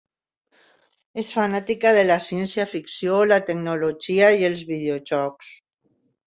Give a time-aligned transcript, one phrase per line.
[1.23, 5.55] És fanàtica de la ciència-ficció, la tecnologia i els videojocs.